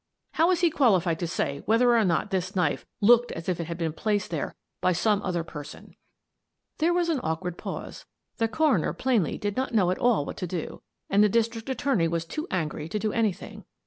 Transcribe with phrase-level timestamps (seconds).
[0.31, 3.65] How is he qualified to say whether or not this knife' looked as if it
[3.65, 5.95] had been placed there by some other person
[6.79, 8.07] '?"There was an awkward pause.
[8.37, 11.69] The coroner plainly did not know at all what to do, and the dis trict
[11.69, 13.63] attorney was too angry to do anything.